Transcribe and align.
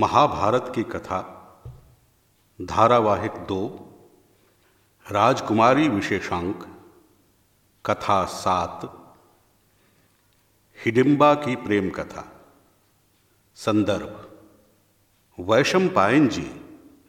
महाभारत 0.00 0.72
की 0.74 0.82
कथा, 0.82 1.20
धारावाहिक 2.62 3.32
दो, 3.32 3.86
राजकुमारी 5.12 5.88
विशेषांक, 5.88 6.64
कथा 7.86 8.24
सात 8.24 8.80
हिडिंबा 10.84 11.34
की 11.34 11.56
प्रेम 11.56 11.90
कथा, 11.90 12.24
संदर्भ, 13.54 14.26
वैशम 15.40 15.88
पायन 15.88 16.28
जी, 16.28 16.50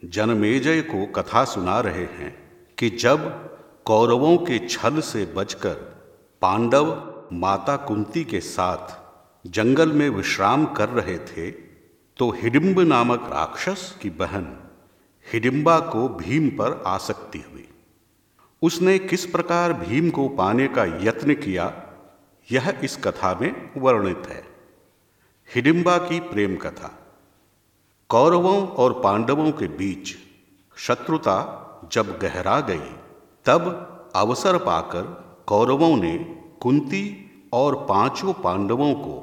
जनमेजय 0.05 0.81
को 0.81 1.05
कथा 1.05 1.43
सुना 1.43 1.79
रहे 1.79 2.05
हैं 2.05 2.35
कि 2.77 2.89
जब 2.89 3.49
कौरवों 3.85 4.37
के 4.37 4.67
छल 4.67 5.01
से 5.01 5.25
बचकर 5.25 5.73
पांडव 6.41 6.93
माता 7.33 7.77
कुंती 7.77 8.23
के 8.23 8.39
साथ 8.39 8.97
जंगल 9.47 9.91
में 9.91 10.09
विश्राम 10.09 10.65
कर 10.65 10.89
रहे 10.89 11.17
थे 11.17 11.70
तो 12.17 12.29
हिडिंब 12.31 12.79
नामक 12.79 13.29
राक्षस 13.33 13.97
की 14.01 14.09
बहन 14.09 14.45
हिडिंबा 15.27 15.79
को 15.79 16.07
भीम 16.09 16.49
पर 16.49 16.83
आसक्ति 16.87 17.39
हुई। 17.39 17.67
उसने 18.61 18.97
किस 18.99 19.25
प्रकार 19.25 19.73
भीम 19.73 20.09
को 20.09 20.27
पाने 20.29 20.67
का 20.67 20.83
यत्न 21.03 21.33
किया, 21.33 21.65
यह 22.49 22.79
इस 22.83 22.97
कथा 22.97 23.33
में 23.41 23.69
वर्णित 23.77 24.27
है। 24.29 24.43
हिडिंबा 25.49 25.97
की 25.97 26.19
प्रेम 26.19 26.55
कथा। 26.55 26.91
कौरवों 28.09 28.67
और 28.67 28.99
पांडवों 29.03 29.51
के 29.51 29.67
बीच 29.67 30.15
शत्रुता 30.77 31.37
जब 31.91 32.17
गहरा 32.19 32.59
गई, 32.59 32.93
तब 33.45 34.11
अवसर 34.15 34.57
पाकर 34.57 35.03
कौरवों 35.47 35.95
ने 35.97 36.17
कुंती 36.61 37.05
और 37.53 37.75
पाँचों 37.85 38.33
पांडवों 38.33 38.93
को 38.93 39.17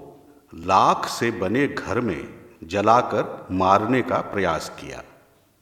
लाख 0.54 1.08
से 1.08 1.30
बने 1.30 1.66
घर 1.68 2.00
में 2.00 2.37
जलाकर 2.64 3.46
मारने 3.50 4.02
का 4.02 4.20
प्रयास 4.20 4.72
किया। 4.80 5.02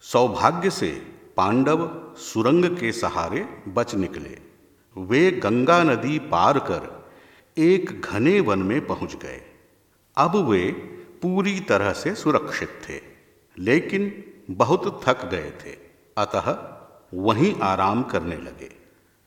सौभाग्य 0.00 0.70
से 0.70 0.90
पांडव 1.36 2.12
सुरंग 2.18 2.64
के 2.64 2.92
सहारे 2.92 3.48
बच 3.68 3.94
निकले। 3.94 4.38
वे 4.96 5.30
गंगा 5.30 5.82
नदी 5.82 6.18
पार 6.18 6.58
कर 6.58 7.10
एक 7.58 8.00
घने 8.00 8.40
वन 8.40 8.58
में 8.58 8.86
पहुँच 8.86 9.14
गए। 9.14 9.42
अब 10.16 10.36
वे 10.36 10.72
पूरी 11.22 11.60
तरह 11.60 11.92
से 11.92 12.14
सुरक्षित 12.14 12.80
थे, 12.88 13.00
लेकिन 13.58 14.24
बहुत 14.50 15.02
थक 15.06 15.26
गए 15.26 15.50
थे। 15.50 15.76
अतः 16.18 16.58
वहीं 17.14 17.60
आराम 17.60 18.02
करने 18.02 18.36
लगे। 18.36 18.70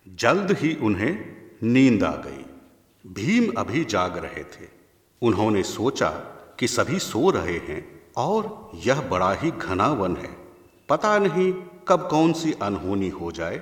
जल्द 0.08 0.52
ही 0.52 0.76
उन्हें 0.76 1.14
नींद 1.64 2.04
आ 2.04 2.16
गई। 2.16 2.46
भीम 3.08 3.54
अभी 3.58 3.86
जाग 3.86 4.18
रहे 4.18 4.44
थे। 4.44 4.68
उन्होंने 5.22 5.64
सोचा 5.64 6.10
कि 6.60 6.68
सभी 6.68 7.00
सो 7.00 7.30
रहे 7.30 7.58
हैं 7.58 8.02
और 8.18 8.72
यह 8.76 9.02
बड़ा 9.02 9.34
ही 9.34 9.52
घना 9.52 9.88
वन 9.88 10.16
है। 10.16 10.38
पता 10.90 11.18
नहीं 11.18 11.54
कब 11.88 12.08
कौन 12.10 12.34
सी 12.34 12.54
अनहोनी 12.54 13.10
हो 13.10 13.32
जाए। 13.32 13.58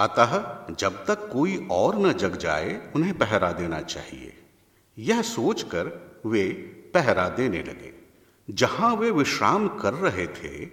अतः 0.00 0.56
जब 0.74 1.06
तक 1.06 1.30
कोई 1.32 1.68
और 1.70 1.98
न 1.98 2.12
जग 2.12 2.36
जाए, 2.36 2.92
उन्हें 2.96 3.18
पहरा 3.18 3.52
देना 3.52 3.80
चाहिए। 3.80 4.32
यह 4.98 5.22
सोचकर 5.22 6.10
वे 6.26 6.48
पहरा 6.94 7.28
देने 7.28 7.58
लगे। 7.58 7.94
जहाँ 8.50 8.94
वे 8.94 9.10
विश्राम 9.10 9.68
कर 9.68 9.94
रहे 9.94 10.26
थे, 10.26 10.68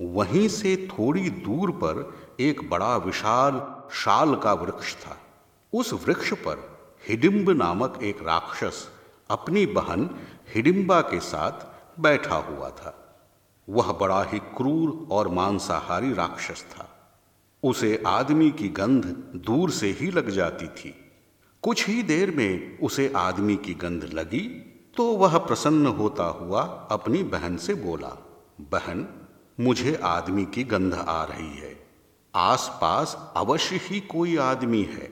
वहीं 0.00 0.48
से 0.48 0.88
थोड़ी 0.92 1.30
दूर 1.30 1.70
पर 1.70 2.14
एक 2.40 2.70
बड़ा 2.70 2.96
विशाल 2.96 3.82
शाल 3.92 4.36
का 4.36 4.52
वृक्ष 4.52 4.94
था। 4.94 5.18
उस 5.72 5.92
वृक्ष 5.92 6.32
पर 6.32 6.78
हिडिंब 7.08 7.50
नामक 7.50 7.98
एक 8.02 8.22
राक्षस 8.22 8.90
अपनी 9.30 9.66
बहन 9.66 10.10
हिडिंबा 10.48 11.00
के 11.00 11.20
साथ 11.20 12.00
बैठा 12.00 12.36
हुआ 12.36 12.68
था। 12.70 12.92
वह 13.68 13.92
बड़ा 13.92 14.22
ही 14.22 14.38
क्रूर 14.38 15.06
और 15.10 15.28
मांसाहारी 15.28 16.12
राक्षस 16.12 16.62
था। 16.62 16.88
उसे 17.62 18.02
आदमी 18.06 18.50
की 18.50 18.68
गंध 18.68 19.04
दूर 19.36 19.70
से 19.70 19.90
ही 19.90 20.10
लग 20.10 20.30
जाती 20.30 20.66
थी। 20.66 20.94
कुछ 21.62 21.86
ही 21.88 22.02
देर 22.02 22.30
में 22.30 22.78
उसे 22.78 23.12
आदमी 23.16 23.56
की 23.56 23.74
गंध 23.74 24.04
लगी 24.04 24.46
तो 24.96 25.04
वह 25.12 25.36
प्रसन्न 25.38 25.86
होता 25.86 26.24
हुआ 26.24 26.62
अपनी 26.90 27.22
बहन 27.22 27.56
से 27.56 27.74
बोला, 27.74 28.12
बहन, 28.60 29.06
मुझे 29.60 29.94
आदमी 30.04 30.44
की 30.44 30.64
गंध 30.64 30.94
आ 30.94 31.24
रही 31.24 31.56
है। 31.56 31.74
आसपास 32.34 33.32
अवश्य 33.36 33.80
ही 33.82 34.00
कोई 34.00 34.36
आदमी 34.36 34.82
है। 34.82 35.10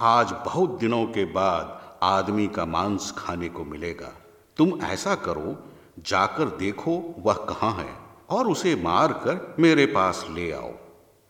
आज 0.00 0.32
बहुत 0.44 0.78
दिनों 0.78 1.04
के 1.06 1.24
बाद 1.24 1.98
आदमी 2.02 2.46
का 2.46 2.64
मांस 2.64 3.12
खाने 3.18 3.48
को 3.48 3.64
मिलेगा। 3.64 4.12
तुम 4.58 4.78
ऐसा 4.82 5.14
करो, 5.14 5.56
जाकर 5.98 6.56
देखो 6.56 6.92
वह 7.18 7.34
कहाँ 7.48 7.72
है, 7.72 7.92
और 8.30 8.48
उसे 8.48 8.74
मारकर 8.76 9.54
मेरे 9.58 9.86
पास 9.86 10.26
ले 10.30 10.50
आओ। 10.52 10.72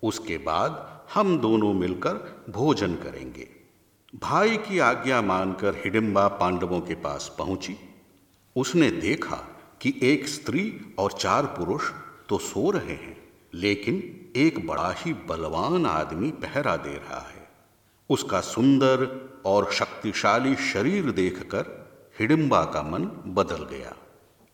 उसके 0.03 0.39
बाद 0.39 0.87
हम 1.15 1.39
दोनों 1.39 1.73
मिलकर 1.73 2.45
भोजन 2.51 2.95
करेंगे। 2.95 3.49
भाई 4.23 4.57
की 4.57 4.79
आज्ञा 4.79 5.23
मानकर 5.23 5.75
हिडिंबा 5.75 6.27
पांडवों 6.29 6.81
के 6.81 6.95
पास 6.95 7.35
पहुँची। 7.39 7.77
उसने 8.57 8.91
देखा 8.91 9.37
कि 9.81 9.95
एक 10.03 10.29
स्त्री 10.29 10.95
और 10.99 11.13
चार 11.13 11.47
पुरुष 11.47 11.91
तो 12.29 12.39
सो 12.39 12.71
रहे 12.71 12.93
हैं, 12.93 13.17
लेकिन 13.55 13.97
एक 14.37 14.67
बड़ा 14.67 14.91
ही 14.99 15.13
बलवान 15.29 15.87
आदमी 15.87 16.31
पहरा 16.31 16.77
दे 16.77 16.95
रहा 16.95 17.21
है। 17.21 17.49
उसका 18.11 18.41
सुंदर 18.41 19.07
और 19.47 19.73
शक्तिशाली 19.73 20.55
शरीर 20.57 21.11
देखकर 21.11 21.88
हिडिंबा 22.19 22.63
का 22.65 22.83
मन 22.83 23.05
बदल 23.35 23.65
गया। 23.67 23.95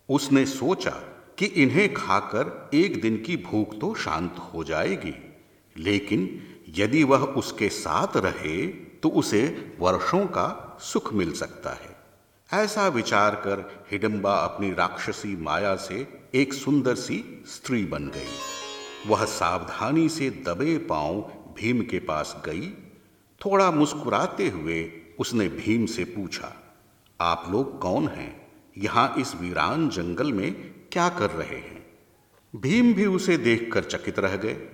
उसने 0.08 0.44
सोचा 0.46 0.90
कि 1.38 1.46
इन्हें 1.46 1.92
खाकर 1.94 2.70
एक 2.74 3.00
दिन 3.02 3.16
की 3.16 3.36
भूख 3.36 3.78
तो 3.80 3.94
शांत 3.94 4.36
हो 4.54 4.64
जाएगी, 4.64 5.14
लेकिन 5.76 6.28
यदि 6.76 7.02
वह 7.04 7.24
उसके 7.34 7.68
साथ 7.68 8.16
रहे 8.16 8.66
तो 9.02 9.08
उसे 9.10 9.42
वर्षों 9.80 10.24
का 10.26 10.78
सुख 10.82 11.12
मिल 11.12 11.32
सकता 11.32 11.70
है। 11.72 12.62
ऐसा 12.62 12.86
विचार 12.88 13.34
कर 13.36 13.86
हिडम्बा 13.90 14.34
अपनी 14.34 14.70
राक्षसी 14.72 15.36
माया 15.36 15.74
से 15.76 16.06
एक 16.34 16.52
सुंदर 16.54 16.94
सी 16.94 17.22
स्त्री 17.46 17.84
बन 17.84 18.08
गई। 18.08 19.10
वह 19.10 19.24
सावधानी 19.24 20.08
से 20.08 20.28
दबे 20.46 20.76
पाँव 20.88 21.20
भीम 21.56 21.80
के 21.82 21.98
पास 22.00 22.36
गई। 22.44 22.68
थोड़ा 23.40 23.70
मुस्कुराते 23.70 24.48
हुए 24.48 24.84
उसने 25.18 25.48
भीम 25.48 25.86
से 25.86 26.04
पूछा 26.06 26.52
आप 27.20 27.46
लोग 27.50 27.80
कौन 27.80 28.08
हैं? 28.08 28.46
यहाँ 28.78 29.14
इस 29.18 29.34
वीरान 29.36 29.88
जंगल 29.88 30.32
में 30.32 30.52
क्या 30.92 31.08
कर 31.08 31.30
रहे 31.30 31.58
हैं? 31.58 31.86
भीम 32.56 32.94
भी 32.94 33.06
उसे 33.06 33.36
देखकर 33.36 33.84
चकित 33.84 34.18
रह 34.18 34.36
गए। 34.36 34.68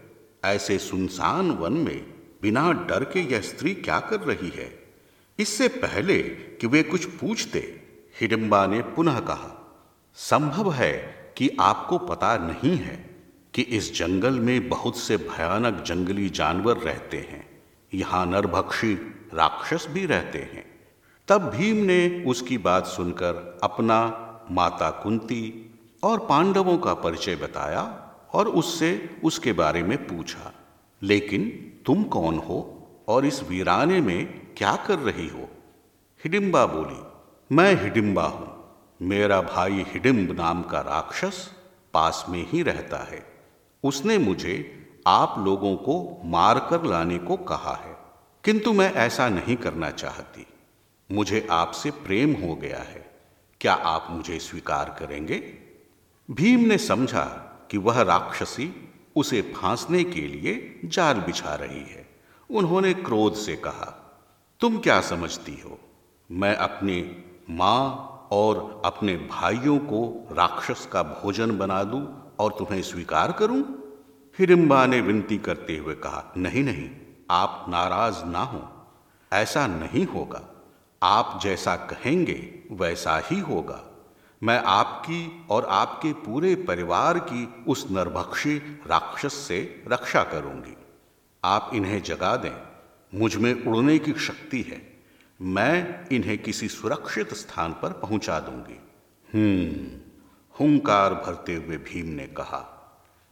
ऐसे 0.45 0.79
सुनसान 0.79 1.51
वन 1.51 1.73
में 1.73 2.15
बिना 2.43 2.73
डर 2.73 3.05
के 3.05 3.21
यह 3.21 3.41
स्त्री 3.41 3.75
क्या 3.75 4.01
कर 4.01 4.21
रही 4.21 4.49
है? 4.49 4.89
इससे 5.39 5.69
पहले 5.69 6.23
कि 6.23 6.67
वे 6.67 6.83
कुछ 6.83 7.05
पूछते 7.05 7.83
हिडिंबा 8.21 8.67
ने 8.67 8.81
पुनः 8.83 9.21
कहा, 9.21 9.83
संभव 10.15 10.73
है 10.73 10.93
कि 11.39 11.57
आपको 11.61 11.99
पता 11.99 12.37
नहीं 12.37 12.77
है 12.77 13.11
कि 13.55 13.63
इस 13.63 13.95
जंगल 13.95 14.39
में 14.41 14.69
बहुत 14.69 14.99
से 14.99 15.17
भयानक 15.17 15.83
जंगली 15.83 16.29
जानवर 16.29 16.77
रहते 16.77 17.17
हैं। 17.17 17.63
यहाँ 17.95 18.27
नरभक्षी, 18.27 18.95
राक्षस 19.35 19.87
भी 19.91 20.07
रहते 20.07 20.39
हैं। 20.39 20.70
तब 21.31 21.43
भीम 21.51 21.77
ने 21.87 22.25
उसकी 22.27 22.57
बात 22.59 22.87
सुनकर 22.87 23.61
अपना 23.63 23.99
माता 24.51 24.89
कुंती 25.03 25.43
और 26.03 26.27
पांडवों 26.29 26.77
का 26.79 26.95
परिचय 26.95 27.37
बताया 27.37 27.83
और 28.35 28.49
उससे 28.51 28.91
उसके 29.25 29.53
बारे 29.53 29.83
में 29.83 29.97
पूछा, 30.07 30.53
लेकिन 31.03 31.49
तुम 31.87 32.03
कौन 32.09 32.39
हो 32.39 32.59
और 33.09 33.27
इस 33.27 33.43
वीराने 33.49 34.01
में 34.01 34.27
क्या 34.57 34.75
कर 34.87 34.99
रही 34.99 35.29
हो? 35.29 35.49
हिडिम्बा 36.21 36.67
बोली, 36.67 37.01
मैं 37.51 37.83
हिडिम्बा 37.83 38.25
हूँ। 38.25 38.49
मेरा 39.01 39.41
भाई 39.43 39.87
हिडिम्ब 39.89 40.37
नाम 40.41 40.63
का 40.63 40.81
राक्षस 40.83 41.51
पास 41.95 42.25
में 42.29 42.47
ही 42.49 42.63
रहता 42.63 43.05
है। 43.05 43.25
उसने 43.85 44.19
मुझे 44.19 44.57
आप 45.07 45.35
लोगों 45.39 45.77
को 45.79 46.23
मारकर 46.31 46.85
लाने 46.85 47.19
को 47.21 47.37
कहा 47.49 47.81
है, 47.85 47.97
किंतु 48.45 48.73
मैं 48.73 48.93
ऐसा 48.95 49.29
नहीं 49.31 49.57
करना 49.57 49.91
चाहती। 49.93 50.47
मुझे 51.13 51.49
आपसे 51.51 51.91
प्रेम 51.91 52.33
हो 52.33 52.55
गया 52.55 52.79
है। 52.79 53.21
क्या 53.61 53.75
आप 53.75 54.07
मुझे 54.11 54.39
स्वीकार 54.39 54.97
करेंगे? 54.99 55.55
भीम 56.31 56.61
ने 56.61 56.79
समझा 56.79 57.25
कि 57.71 57.79
वह 57.79 58.03
राक्षसी 58.03 58.89
उसे 59.17 59.43
फांसने 59.43 60.05
के 60.05 60.21
लिए 60.21 60.81
जाल 60.85 61.15
बिछा 61.15 61.55
रही 61.55 61.81
है। 61.81 62.09
उन्होंने 62.51 62.95
क्रोध 62.95 63.35
से 63.35 63.57
कहा, 63.57 64.21
तुम 64.61 64.79
क्या 64.79 65.01
समझती 65.01 65.61
हो? 65.61 65.79
मैं 66.31 66.57
अपनी 66.57 67.25
माँ 67.51 68.07
और 68.33 68.83
अपने 68.85 69.17
भाइयों 69.17 69.79
को 69.79 70.29
राक्षस 70.33 70.87
का 70.87 71.03
भोजन 71.03 71.59
बना 71.59 71.85
दूँ 71.85 72.33
और 72.39 72.57
तुम्हें 72.59 72.83
स्वीकार 72.83 73.33
करूँ? 73.33 73.63
हिडिम्बा 74.39 74.87
ने 74.87 75.01
विनती 75.01 75.39
करते 75.39 75.77
हुए 75.77 75.95
कहा, 75.95 76.33
नहीं 76.37 76.65
नहीं, 76.65 76.91
आप 77.31 77.67
नाराज़ 77.69 78.25
ना 78.25 78.41
हो। 78.41 78.69
ऐसा 79.33 79.67
नहीं 79.67 80.07
होगा। 80.07 80.50
आप 81.03 81.41
जैसा 81.43 81.77
कहेंगे, 81.77 82.63
वैसा 82.73 83.23
ही 83.25 83.41
होगा। 83.41 83.85
मैं 84.43 84.63
आपकी 84.67 85.47
और 85.51 85.65
आपके 85.65 86.13
पूरे 86.13 86.55
परिवार 86.55 87.19
की 87.19 87.65
उस 87.69 87.87
नरभक्षी 87.91 88.59
राक्षस 88.59 89.35
से 89.35 89.85
रक्षा 89.89 90.23
करूँगी। 90.23 90.77
आप 91.45 91.71
इन्हें 91.75 92.03
जगा 92.03 92.37
दें। 92.37 92.63
मुझमें 93.19 93.67
उड़ने 93.67 93.99
की 93.99 94.13
शक्ति 94.13 94.63
है। 94.63 95.01
मैं 95.43 96.07
इन्हें 96.13 96.39
किसी 96.39 96.69
सुरक्षित 96.69 97.35
स्थान 97.35 97.73
पर 97.73 97.93
पहुँचा 97.93 98.41
दूँगी। 98.41 98.81
हम्म 99.35 100.01
हुंकार 100.61 101.15
भरते 101.15 101.55
हुए 101.55 101.77
भीम 101.77 102.07
ने 102.07 102.27
कहा, 102.27 102.59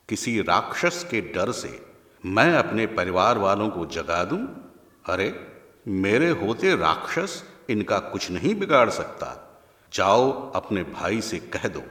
किसी 0.09 0.41
राक्षस 0.41 1.09
के 1.11 1.21
डर 1.21 1.53
से 1.53 1.87
मैं 2.27 2.55
अपने 2.55 2.87
परिवार 2.87 3.39
वालों 3.39 3.71
को 3.71 3.87
जगा 3.87 4.25
दूँ? 4.25 4.73
अरे, 5.07 5.47
मेरे 5.89 6.31
होते 6.31 6.77
राक्षस 6.77 7.45
इनका 7.69 7.99
कुछ 7.99 8.31
नहीं 8.31 8.55
बिगाड़ 8.55 8.91
सकता। 8.91 9.61
जाओ, 9.93 10.53
अपने 10.53 10.83
भाई 10.83 11.21
से 11.21 11.39
कह 11.39 11.69
दो। 11.69 11.83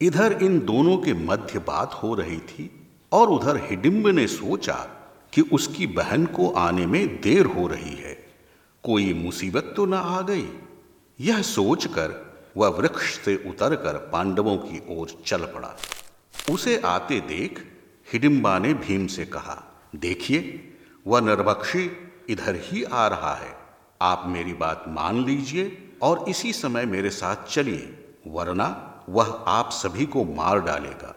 इधर 0.00 0.32
इन 0.42 0.60
दोनों 0.60 0.96
के 0.98 1.12
मध्य 1.12 1.58
बात 1.58 1.92
हो 1.92 2.14
रही 2.14 2.38
थी, 2.38 2.88
और 3.12 3.28
उधर 3.28 3.56
हिडिंब 3.56 4.08
ने 4.08 4.26
सोचा 4.26 4.74
कि 5.32 5.40
उसकी 5.40 5.86
बहन 5.86 6.26
को 6.26 6.50
आने 6.50 6.86
में 6.86 7.20
देर 7.20 7.46
हो 7.46 7.66
रही 7.66 7.94
है। 7.94 8.26
कोई 8.84 9.14
मुसीबत 9.14 9.72
तो 9.76 9.86
ना 9.86 9.98
आ 9.98 10.20
गई। 10.20 10.48
यह 11.20 11.42
सोचकर 11.42 12.30
वह 12.56 12.68
वृक्ष 12.68 13.20
से 13.20 13.36
उतरकर 13.36 13.94
पांडवों 14.12 14.56
की 14.56 14.82
ओर 14.90 15.22
चल 15.26 15.40
पड़ा। 15.40 15.76
उसे 16.50 16.80
आते 16.80 17.20
देख 17.20 17.66
हिडिंबा 18.12 18.58
ने 18.58 18.74
भीम 18.74 19.06
से 19.06 19.24
कहा, 19.24 19.88
देखिए, 19.96 20.72
वह 21.06 21.20
नरभक्षी 21.20 21.90
इधर 22.28 22.56
ही 22.58 22.84
आ 22.84 23.06
रहा 23.06 23.34
है। 23.34 23.59
आप 24.00 24.22
मेरी 24.26 24.52
बात 24.52 24.84
मान 24.88 25.24
लीजिए 25.24 25.96
और 26.02 26.24
इसी 26.28 26.52
समय 26.52 26.84
मेरे 26.86 27.10
साथ 27.10 27.36
चलिए, 27.44 28.12
वरना 28.26 28.66
वह 29.08 29.44
आप 29.46 29.70
सभी 29.70 30.06
को 30.06 30.24
मार 30.24 30.60
डालेगा। 30.60 31.14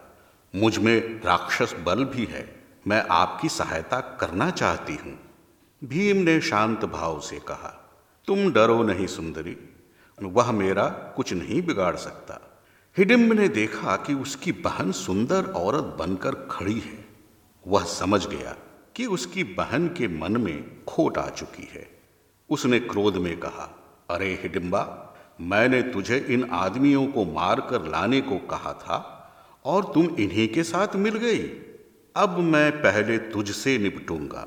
मुझमें 0.54 1.20
राक्षस 1.24 1.74
बल 1.84 2.04
भी 2.04 2.24
है, 2.24 2.44
मैं 2.86 3.02
आपकी 3.10 3.48
सहायता 3.48 4.00
करना 4.20 4.50
चाहती 4.50 4.94
हूँ। 4.94 5.18
भीम 5.82 6.16
ने 6.16 6.40
शांत 6.40 6.84
भाव 6.84 7.20
से 7.20 7.38
कहा, 7.38 7.72
तुम 8.28 8.52
डरो 8.52 8.82
नहीं 8.82 9.06
सुंदरी, 9.06 9.56
वह 10.18 10.52
मेरा 10.52 10.88
कुछ 11.16 11.32
नहीं 11.32 11.62
बिगाड़ 11.62 11.96
सकता। 11.96 12.40
हिडिम्ब 12.96 13.32
ने 13.32 13.48
देखा 13.48 13.96
कि 13.96 14.14
उसकी 14.14 14.52
बहन 14.52 14.92
सुंदर 14.92 15.44
औरत 15.46 15.96
बनकर 15.98 16.34
खड़ी 16.50 16.78
है। 16.80 17.04
वह 17.66 17.84
समझ 17.84 18.26
गया 18.26 18.56
कि 18.96 19.06
उसकी 19.06 19.44
बहन 19.44 19.88
के 19.88 20.08
मन 20.08 20.36
में 20.36 20.84
खोट 20.84 21.18
आ 21.18 21.28
चुकी 21.28 21.68
है। 21.72 21.93
उसने 22.50 22.78
क्रोध 22.80 23.16
में 23.16 23.36
कहा, 23.40 23.68
अरे 24.10 24.32
हिडिम्बा 24.42 25.00
मैंने 25.42 25.80
तुझे 25.82 26.16
इन 26.30 26.48
आदमियों 26.52 27.06
को 27.06 27.24
मारकर 27.24 27.88
लाने 27.88 28.20
को 28.20 28.38
कहा 28.50 28.72
था 28.80 28.98
और 29.64 29.90
तुम 29.94 30.08
इन्हीं 30.16 30.48
के 30.48 30.62
साथ 30.64 30.96
मिल 30.96 31.16
गई। 31.18 31.38
अब 32.16 32.38
मैं 32.38 32.70
पहले 32.82 33.18
तुझसे 33.30 33.76
निपटूँगा, 33.78 34.46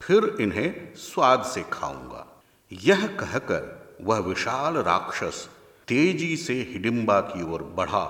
फिर 0.00 0.36
इन्हें 0.40 0.94
स्वाद 0.96 1.42
से 1.44 1.62
खाऊँगा। 1.72 2.24
यह 2.72 3.06
कहकर 3.16 3.96
वह 4.02 4.18
विशाल 4.20 4.76
राक्षस 4.78 5.48
तेज़ी 5.88 6.36
से 6.36 6.54
हिडिम्बा 6.70 7.20
की 7.22 7.42
ओर 7.52 7.62
बढ़ा। 7.76 8.04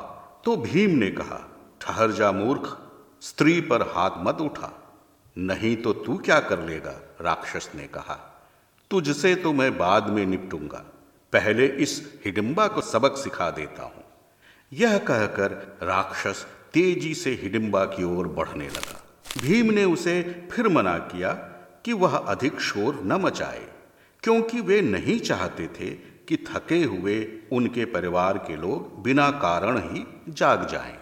तो 0.45 0.57
भीम 0.59 0.91
ने 0.91 1.11
कहा, 1.11 1.41
ठहर 1.81 2.11
जा 2.13 2.31
मूर्ख, 2.33 2.77
स्त्री 3.23 3.61
पर 3.61 3.83
हाथ 3.89 4.19
मत 4.19 4.41
उठा, 4.41 4.73
नहीं 5.37 5.77
तो 5.77 5.93
तू 5.95 6.17
क्या 6.19 6.41
कर 6.41 6.65
लेगा? 6.65 6.95
राक्षस 7.21 7.71
ने 7.75 7.87
कहा। 7.87 8.19
तुझसे 8.91 9.35
तो 9.35 9.53
मैं 9.53 9.77
बाद 9.79 10.09
में 10.09 10.25
निपटूँगा। 10.27 10.79
पहले 11.33 11.67
इस 11.67 12.21
हिडिंबा 12.25 12.67
को 12.67 12.81
सबक 12.81 13.17
सिखा 13.17 13.51
देता 13.51 13.83
हूँ। 13.83 14.05
यह 14.73 14.97
कहकर 14.99 15.79
राक्षस 15.83 16.47
तेज़ी 16.73 17.15
से 17.15 17.31
हिडिंबा 17.43 17.85
की 17.85 18.05
ओर 18.05 18.29
बढ़ने 18.29 18.69
लगा। 18.69 19.03
भीम 19.43 19.71
ने 19.71 19.85
उसे 19.85 20.23
फिर 20.53 20.69
मना 20.69 20.97
किया 21.13 21.33
कि 21.85 21.93
वह 21.93 22.17
अधिक 22.17 22.61
शोर 22.61 23.01
न 23.05 23.21
मचाए 23.23 23.67
क्योंकि 24.23 24.61
वे 24.61 24.81
नहीं 24.81 25.19
चाहते 25.21 25.67
थे 25.81 25.91
कि 26.29 26.37
थके 26.49 26.83
हुए 26.85 27.21
उनके 27.53 27.85
परिवार 27.85 28.39
के 28.39 28.57
लोग 28.57 29.03
बिना 29.03 29.31
कारण 29.31 29.79
ही 29.79 30.07
जाग 30.29 30.67
जाएँ। 30.69 30.99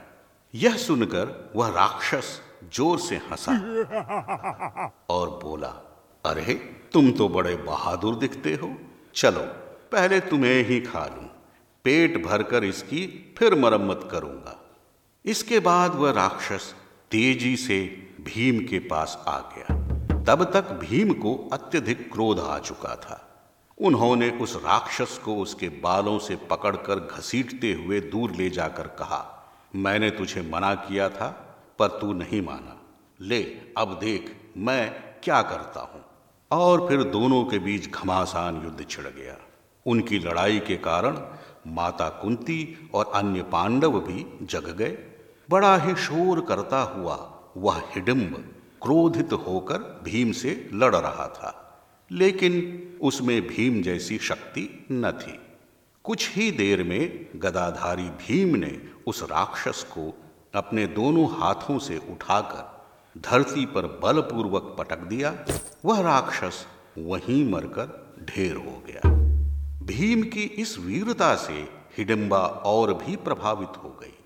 यह 0.54 0.76
सुनकर 0.76 1.52
वह 1.56 1.68
राक्षस 1.68 2.40
ज़ोर 2.74 2.98
से 2.98 3.16
हंसा 3.30 3.52
और 5.10 5.28
बोला 5.42 5.82
अरे, 6.26 6.54
तुम 6.92 7.10
तो 7.12 7.28
बड़े 7.28 7.56
बहादुर 7.56 8.14
दिखते 8.16 8.54
हो। 8.54 8.76
चलो, 9.14 9.40
पहले 9.92 10.20
तुम्हें 10.20 10.66
ही 10.66 10.80
खा 10.80 11.06
लूँ। 11.06 11.26
पेट 11.84 12.26
भरकर 12.26 12.64
इसकी 12.64 13.34
फिर 13.38 13.54
मरम्मत 13.54 14.08
करूँगा। 14.10 14.60
इसके 15.24 15.58
बाद 15.58 15.94
वह 15.94 16.10
राक्षस 16.10 16.74
तेज़ी 17.10 17.56
से 17.56 17.78
भीम 18.20 18.66
के 18.66 18.78
पास 18.78 19.24
आ 19.28 19.38
गया। 19.38 19.76
तब 20.24 20.44
तक 20.44 20.72
भीम 20.72 21.12
को 21.12 21.50
अत्यधिक 21.52 22.12
क्रोध 22.12 22.40
आ 22.40 22.58
चुका 22.58 22.96
था। 22.96 23.22
उन्होंने 23.78 24.30
उस 24.30 24.56
राक्षस 24.56 25.20
को 25.24 25.36
उसके 25.36 25.68
बालों 25.68 26.18
से 26.18 26.36
पकड़कर 26.36 26.94
घसीटते 26.94 27.72
हुए 27.72 28.00
दूर 28.00 28.30
ले 28.30 28.50
जाकर 28.50 28.86
कहा, 28.86 29.52
मैंने 29.76 30.10
तुझे 30.10 30.42
मना 30.42 30.74
किया 30.74 31.08
था, 31.08 31.28
पर 31.78 31.88
तू 31.88 32.12
नहीं 32.12 32.42
माना। 32.42 32.82
ले, 33.20 33.42
अब 33.78 33.98
देख, 34.02 34.36
मैं 34.56 34.90
क्या 35.24 35.42
करता 35.42 35.80
हूँ? 35.80 36.04
और 36.50 36.86
फिर 36.88 37.02
दोनों 37.02 37.44
के 37.44 37.58
बीच 37.58 37.90
घमासान 37.90 38.62
युद्ध 38.64 38.86
छिड़ 38.90 39.06
गया। 39.06 39.36
उनकी 39.86 40.18
लड़ाई 40.18 40.58
के 40.58 40.76
कारण 40.76 41.18
माता 41.74 42.08
कुंती 42.20 42.90
और 42.94 43.10
अन्य 43.14 43.42
पांडव 43.42 43.98
भी 44.00 44.26
जग 44.42 44.68
गए। 44.78 44.98
बड़ा 45.48 45.76
ही 45.76 45.94
शोर 45.96 46.40
करता 46.40 46.80
हुआ 46.92 47.16
वह 47.56 47.82
हिडिम्ब 47.94 48.36
क्रोधित 48.82 49.32
होकर 49.46 49.78
भीम 50.04 50.32
से 50.32 50.50
लड़ 50.72 50.94
रहा 50.94 51.26
था, 51.28 51.52
लेकिन 52.10 52.98
उसमें 53.00 53.40
भीम 53.46 53.80
जैसी 53.82 54.18
शक्ति 54.18 54.68
न 54.92 55.10
थी। 55.12 55.38
कुछ 56.04 56.30
ही 56.34 56.50
देर 56.50 56.82
में 56.82 57.26
गदाधारी 57.36 58.08
भीम 58.18 58.56
ने 58.56 58.78
उस 59.06 59.22
राक्षस 59.22 59.82
को 59.90 60.12
अपने 60.54 60.86
दोनों 60.86 61.26
हाथों 61.32 61.78
से 61.78 61.96
उठाकर 62.10 62.75
धरती 63.16 63.66
पर 63.66 63.86
बलपूर्वक 63.86 64.76
पटक 64.78 64.98
दिया। 64.98 65.44
वह 65.84 66.00
राक्षस 66.00 66.66
वहीं 66.98 67.50
मरकर 67.50 68.16
ढेर 68.24 68.56
हो 68.56 68.82
गया। 68.86 69.10
भीम 69.86 70.22
की 70.22 70.42
इस 70.42 70.78
वीरता 70.78 71.34
से 71.34 71.68
हिडिंबा 71.98 72.38
और 72.38 72.94
भी 72.94 73.16
प्रभावित 73.16 73.84
हो 73.84 73.88
गई। 73.88 74.18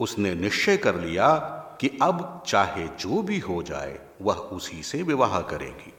उसने 0.00 0.34
निश्चय 0.34 0.76
कर 0.76 1.00
लिया 1.00 1.34
कि 1.80 1.98
अब 2.02 2.42
चाहे 2.46 2.86
जो 2.86 3.22
भी 3.22 3.38
हो 3.38 3.62
जाए, 3.62 4.00
वह 4.22 4.34
उसी 4.34 4.82
से 4.82 5.02
विवाह 5.02 5.40
करेगी। 5.40 5.92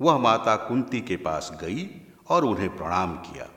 वह 0.00 0.18
माता 0.18 0.56
कुंती 0.56 1.00
के 1.00 1.16
पास 1.16 1.58
गई 1.60 2.06
और 2.28 2.44
उन्हें 2.44 2.76
प्रणाम 2.76 3.16
किया। 3.16 3.48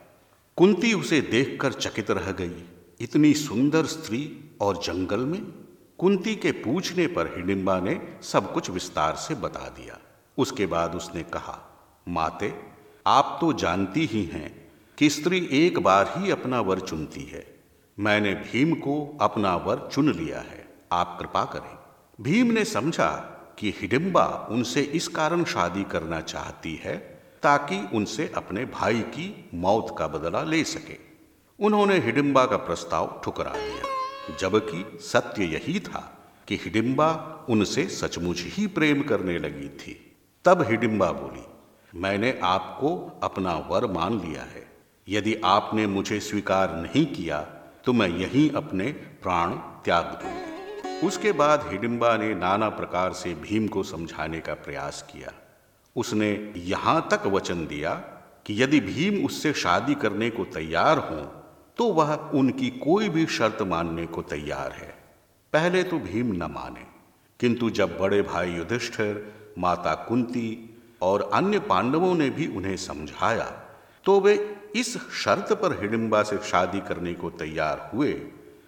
कुंती 0.56 0.92
उसे 0.92 1.20
देखकर 1.20 1.72
चकित 1.72 2.10
रह 2.10 2.32
गई। 2.32 2.64
इतनी 3.00 3.34
सुंदर 3.34 3.86
स्त्री 3.86 4.50
और 4.60 4.76
जंगल 4.76 5.20
में 5.20 5.61
कुंती 6.02 6.34
के 6.34 6.50
पूछने 6.52 7.06
पर 7.06 7.26
हिडिंबा 7.26 7.80
ने 7.80 8.00
सब 8.22 8.52
कुछ 8.52 8.70
विस्तार 8.70 9.16
से 9.16 9.34
बता 9.34 9.68
दिया। 9.68 9.98
उसके 10.38 10.66
बाद 10.66 10.94
उसने 10.94 11.22
कहा, 11.22 11.58
माते, 12.08 12.54
आप 13.06 13.38
तो 13.40 13.52
जानती 13.52 14.06
ही 14.06 14.24
हैं 14.24 14.50
कि 14.98 15.10
स्त्री 15.10 15.48
एक 15.52 15.78
बार 15.78 16.12
ही 16.16 16.30
अपना 16.30 16.60
वर 16.60 16.80
चुनती 16.80 17.22
है। 17.22 17.44
मैंने 17.98 18.34
भीम 18.34 18.74
को 18.74 19.18
अपना 19.20 19.54
वर 19.56 19.88
चुन 19.92 20.12
लिया 20.12 20.40
है, 20.40 20.66
आप 20.92 21.16
कृपा 21.20 21.44
करें। 21.44 21.78
भीम 22.20 22.52
ने 22.52 22.64
समझा 22.64 23.10
कि 23.58 23.74
हिडिंबा 23.80 24.48
उनसे 24.50 24.82
इस 24.82 25.08
कारण 25.08 25.44
शादी 25.44 25.84
करना 25.84 26.20
चाहती 26.20 26.74
है 26.84 26.96
ताकि 27.42 27.88
उनसे 27.94 28.32
अपने 28.36 28.64
भाई 28.64 29.00
की 29.00 29.50
मौत 29.54 29.94
का 29.98 30.08
बदला 30.08 30.42
ले 30.42 30.64
सके। 30.64 30.98
उन्होंने 31.60 31.98
हिडिंबा 31.98 32.46
का 32.46 32.56
प्रस्ताव 32.56 33.20
ठुकरा 33.24 33.52
दिया। 33.52 33.91
जबकि 34.40 34.98
सत्य 35.02 35.44
यही 35.44 35.78
था 35.80 36.00
कि 36.48 36.56
हिडिंबा 36.56 37.10
उनसे 37.48 37.86
सचमुच 37.90 38.42
ही 38.46 38.66
प्रेम 38.66 39.02
करने 39.02 39.38
लगी 39.38 39.68
थी। 39.78 39.94
तब 40.44 40.62
हिडिंबा 40.62 41.10
बोली, 41.12 41.44
मैंने 41.94 42.38
आपको 42.42 42.94
अपना 43.22 43.54
वर 43.70 43.86
मान 43.92 44.20
लिया 44.20 44.42
है। 44.42 44.66
यदि 45.08 45.34
आपने 45.44 45.86
मुझे 45.86 46.20
स्वीकार 46.20 46.74
नहीं 46.76 47.04
किया 47.06 47.40
तो 47.84 47.92
मैं 47.92 48.08
यहीं 48.08 48.50
अपने 48.50 48.90
प्राण 49.22 49.54
त्याग 49.84 50.04
दूँगी 50.22 51.06
उसके 51.06 51.32
बाद 51.32 51.66
हिडिंबा 51.70 52.16
ने 52.16 52.34
नाना 52.34 52.68
प्रकार 52.68 53.12
से 53.12 53.34
भीम 53.34 53.66
को 53.68 53.82
समझाने 53.82 54.40
का 54.40 54.54
प्रयास 54.56 55.02
किया। 55.12 55.32
उसने 55.96 56.30
यहाँ 56.56 57.08
तक 57.10 57.26
वचन 57.26 57.66
दिया 57.66 57.94
कि 58.46 58.62
यदि 58.62 58.80
भीम 58.80 59.24
उससे 59.26 59.52
शादी 59.52 59.94
करने 59.94 60.30
को 60.30 60.44
तैयार 60.44 60.98
हों 60.98 61.22
तो 61.76 61.84
वह 61.92 62.14
उनकी 62.34 62.70
कोई 62.78 63.08
भी 63.08 63.26
शर्त 63.28 63.62
मानने 63.64 64.06
को 64.06 64.22
तैयार 64.24 64.72
है। 64.72 64.88
पहले 65.52 65.82
तो 65.82 65.98
भीम 65.98 66.32
न 66.34 66.50
माने, 66.50 66.86
किंतु 67.40 67.70
जब 67.70 67.98
बड़े 67.98 68.20
भाई 68.22 68.52
युधिष्ठिर, 68.52 69.32
माता 69.58 69.94
कुंती 70.08 70.78
और 71.02 71.30
अन्य 71.34 71.58
पांडवों 71.60 72.14
ने 72.14 72.28
भी 72.30 72.46
उन्हें 72.46 72.76
समझाया 72.78 73.50
तो 74.04 74.18
वे 74.20 74.34
इस 74.76 74.96
शर्त 75.14 75.52
पर 75.52 75.80
हिडिंबा 75.80 76.22
से 76.22 76.36
शादी 76.42 76.80
करने 76.80 77.12
को 77.14 77.30
तैयार 77.32 77.90
हुए 77.94 78.12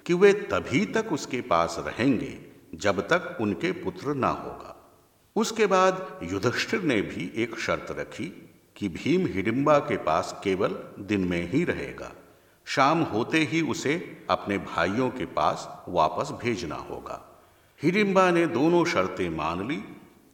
कि 0.06 0.14
वे 0.14 0.32
तभी 0.50 0.84
तक 0.86 1.12
उसके 1.12 1.40
पास 1.40 1.76
रहेंगे 1.78 2.36
जब 2.74 3.00
तक 3.08 3.36
उनके 3.40 3.70
पुत्र 3.74 4.14
ना 4.14 4.28
होगा। 4.28 4.74
उसके 5.36 5.66
बाद 5.66 6.20
युधिष्ठिर 6.22 6.82
ने 6.82 7.00
भी 7.02 7.30
एक 7.36 7.58
शर्त 7.58 7.86
रखी 7.90 8.26
कि 8.76 8.88
भीम 8.90 9.26
हिडिंबा 9.26 9.78
के 9.78 9.96
पास 10.02 10.34
केवल 10.44 10.76
दिन 11.00 11.24
में 11.24 11.50
ही 11.50 11.64
रहेगा। 11.64 12.12
शाम 12.66 13.02
होते 13.02 13.38
ही 13.38 13.60
उसे 13.62 13.94
अपने 14.30 14.58
भाइयों 14.58 15.10
के 15.10 15.24
पास 15.24 15.68
वापस 15.88 16.30
भेजना 16.42 16.74
होगा। 16.74 17.20
हिरिम्बा 17.82 18.30
ने 18.30 18.46
दोनों 18.46 18.84
शर्तें 18.84 19.28
मान 19.30 19.68
ली 19.68 19.82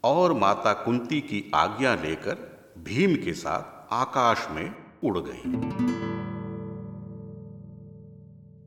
और 0.04 0.32
माता 0.32 0.72
कुंती 0.72 1.20
की 1.20 1.50
आज्ञा 1.54 1.94
लेकर 1.94 2.48
भीम 2.78 3.14
के 3.14 3.32
साथ 3.32 3.92
आकाश 3.92 4.46
में 4.50 4.74
उड़ 5.04 5.18
गई। 5.18 6.09